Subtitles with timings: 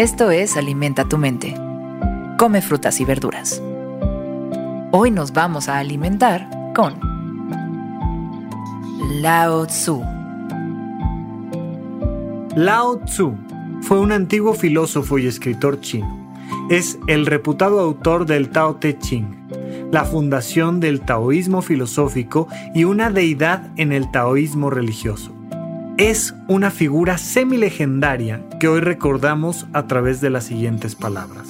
[0.00, 1.54] Esto es Alimenta tu mente.
[2.38, 3.62] Come frutas y verduras.
[4.92, 6.98] Hoy nos vamos a alimentar con
[9.20, 10.02] Lao Tzu.
[12.56, 13.36] Lao Tzu
[13.82, 16.32] fue un antiguo filósofo y escritor chino.
[16.70, 19.50] Es el reputado autor del Tao Te Ching,
[19.92, 25.39] la fundación del taoísmo filosófico y una deidad en el taoísmo religioso
[26.00, 31.46] es una figura semilegendaria que hoy recordamos a través de las siguientes palabras.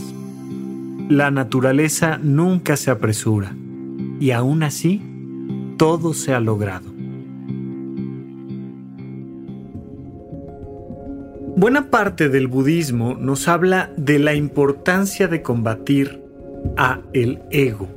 [1.09, 3.55] La naturaleza nunca se apresura
[4.19, 5.03] y aún así
[5.77, 6.91] todo se ha logrado.
[11.55, 16.25] Buena parte del budismo nos habla de la importancia de combatir
[16.77, 17.89] a el ego,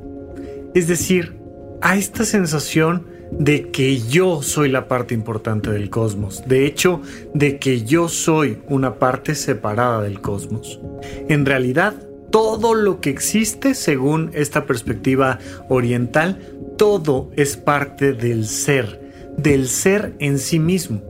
[0.72, 1.36] es decir,
[1.80, 7.00] a esta sensación de que yo soy la parte importante del cosmos, de hecho,
[7.32, 10.80] de que yo soy una parte separada del cosmos.
[11.28, 11.94] En realidad,
[12.30, 16.38] todo lo que existe, según esta perspectiva oriental,
[16.76, 19.00] todo es parte del ser,
[19.36, 21.00] del ser en sí mismo.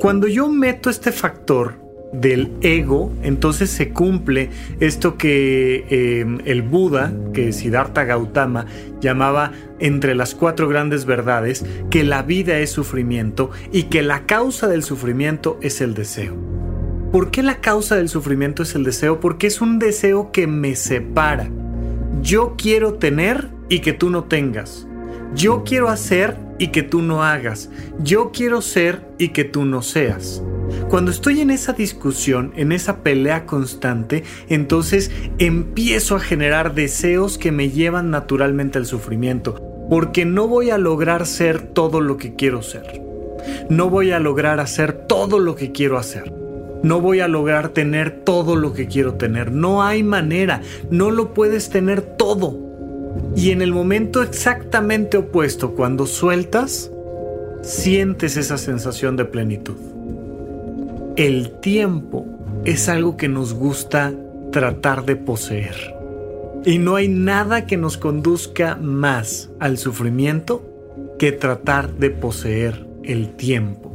[0.00, 1.83] Cuando yo meto este factor
[2.20, 8.66] del ego, entonces se cumple esto que eh, el Buda, que Siddhartha Gautama
[9.00, 14.68] llamaba entre las cuatro grandes verdades, que la vida es sufrimiento y que la causa
[14.68, 16.34] del sufrimiento es el deseo.
[17.10, 19.20] ¿Por qué la causa del sufrimiento es el deseo?
[19.20, 21.48] Porque es un deseo que me separa.
[22.22, 24.86] Yo quiero tener y que tú no tengas.
[25.34, 27.70] Yo quiero hacer y que tú no hagas.
[27.98, 30.42] Yo quiero ser y que tú no seas.
[30.88, 37.52] Cuando estoy en esa discusión, en esa pelea constante, entonces empiezo a generar deseos que
[37.52, 42.62] me llevan naturalmente al sufrimiento, porque no voy a lograr ser todo lo que quiero
[42.62, 43.02] ser.
[43.68, 46.32] No voy a lograr hacer todo lo que quiero hacer.
[46.82, 49.52] No voy a lograr tener todo lo que quiero tener.
[49.52, 50.60] No hay manera.
[50.90, 52.58] No lo puedes tener todo.
[53.36, 56.90] Y en el momento exactamente opuesto, cuando sueltas,
[57.62, 59.93] sientes esa sensación de plenitud.
[61.16, 62.26] El tiempo
[62.64, 64.12] es algo que nos gusta
[64.50, 65.94] tratar de poseer.
[66.64, 70.68] Y no hay nada que nos conduzca más al sufrimiento
[71.16, 73.92] que tratar de poseer el tiempo.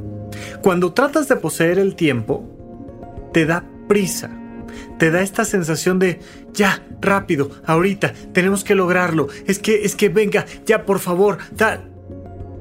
[0.62, 2.46] Cuando tratas de poseer el tiempo,
[3.34, 4.30] te da prisa,
[4.98, 6.20] te da esta sensación de
[6.54, 11.82] ya, rápido, ahorita, tenemos que lograrlo, es que, es que venga, ya por favor, tal.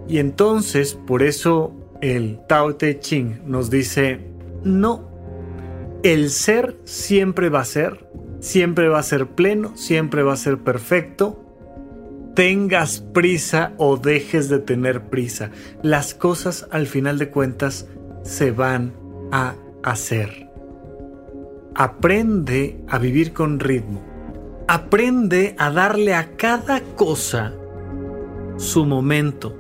[0.09, 5.09] Y entonces, por eso el Tao Te Ching nos dice, no.
[6.03, 8.09] El ser siempre va a ser,
[8.41, 11.45] siempre va a ser pleno, siempre va a ser perfecto.
[12.35, 15.51] Tengas prisa o dejes de tener prisa.
[15.83, 17.89] Las cosas al final de cuentas
[18.23, 18.93] se van
[19.33, 20.49] a hacer.
[21.75, 24.03] Aprende a vivir con ritmo.
[24.69, 27.55] Aprende a darle a cada cosa
[28.57, 29.57] su momento,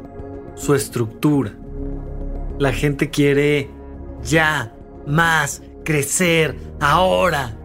[0.54, 1.52] su estructura.
[2.58, 3.70] La gente quiere
[4.22, 4.74] ya,
[5.08, 7.56] más, crecer, ahora.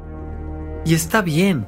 [0.86, 1.68] Y está bien.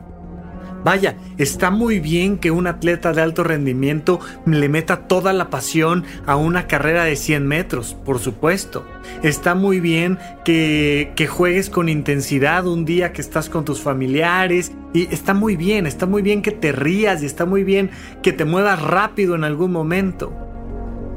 [0.85, 6.03] Vaya, está muy bien que un atleta de alto rendimiento le meta toda la pasión
[6.27, 8.85] a una carrera de 100 metros, por supuesto.
[9.23, 14.73] Está muy bien que, que, juegues con intensidad un día que estás con tus familiares.
[14.93, 17.89] Y está muy bien, está muy bien que te rías y está muy bien
[18.21, 20.37] que te muevas rápido en algún momento.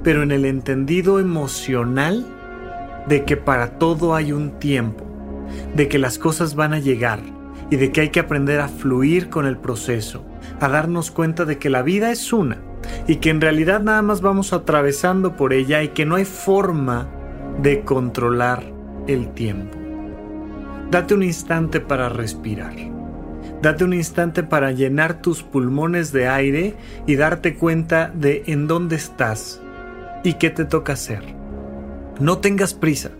[0.02, 2.24] Pero en el entendido emocional,
[3.08, 5.04] de que para todo hay un tiempo,
[5.74, 7.20] de que las cosas van a llegar
[7.70, 10.24] y de que hay que aprender a fluir con el proceso,
[10.60, 12.58] a darnos cuenta de que la vida es una
[13.06, 17.08] y que en realidad nada más vamos atravesando por ella y que no hay forma
[17.62, 18.62] de controlar
[19.06, 19.76] el tiempo.
[20.90, 22.74] Date un instante para respirar.
[23.60, 26.76] Date un instante para llenar tus pulmones de aire
[27.06, 29.60] y darte cuenta de en dónde estás
[30.22, 31.37] y qué te toca hacer.
[32.20, 33.10] No tengas prisa.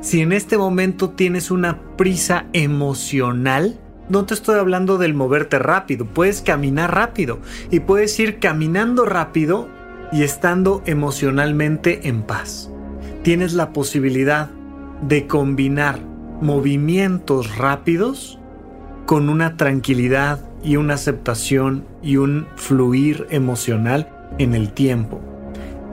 [0.00, 3.78] Si en este momento tienes una prisa emocional,
[4.08, 7.38] no te estoy hablando del moverte rápido, puedes caminar rápido
[7.70, 9.68] y puedes ir caminando rápido
[10.12, 12.70] y estando emocionalmente en paz.
[13.22, 14.50] Tienes la posibilidad
[15.00, 16.00] de combinar
[16.40, 18.38] movimientos rápidos
[19.06, 24.08] con una tranquilidad y una aceptación y un fluir emocional
[24.38, 25.20] en el tiempo.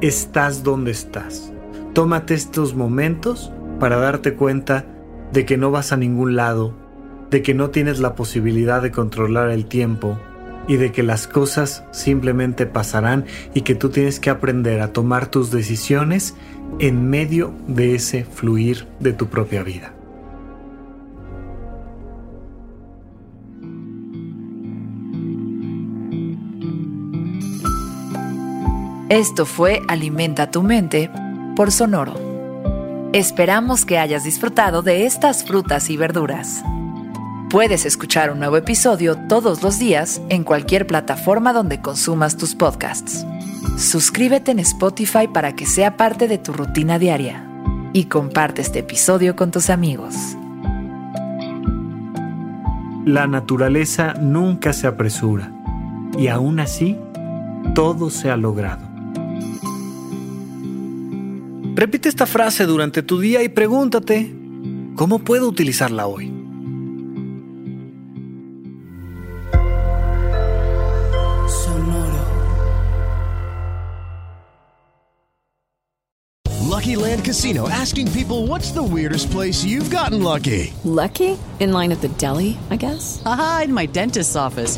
[0.01, 1.48] Estás donde estás.
[1.93, 4.85] Tómate estos momentos para darte cuenta
[5.33, 6.75] de que no vas a ningún lado,
[7.31, 10.19] de que no tienes la posibilidad de controlar el tiempo
[10.67, 13.25] y de que las cosas simplemente pasarán
[13.55, 16.35] y que tú tienes que aprender a tomar tus decisiones
[16.77, 19.93] en medio de ese fluir de tu propia vida.
[29.09, 31.09] Esto fue Alimenta tu mente
[31.67, 33.09] Sonoro.
[33.11, 36.63] Esperamos que hayas disfrutado de estas frutas y verduras.
[37.49, 43.25] Puedes escuchar un nuevo episodio todos los días en cualquier plataforma donde consumas tus podcasts.
[43.77, 47.45] Suscríbete en Spotify para que sea parte de tu rutina diaria
[47.91, 50.15] y comparte este episodio con tus amigos.
[53.03, 55.51] La naturaleza nunca se apresura
[56.17, 56.97] y aún así
[57.75, 58.88] todo se ha logrado.
[61.79, 64.35] Repite esta frase durante tu día y pregúntate,
[64.97, 66.27] ¿cómo puedo utilizarla hoy?
[71.47, 72.19] Sonoro.
[76.67, 80.73] Lucky Land Casino asking people what's the weirdest place you've gotten lucky?
[80.83, 81.37] Lucky?
[81.61, 83.21] In line at the deli, I guess?
[83.25, 84.77] Aha, in my dentist's office.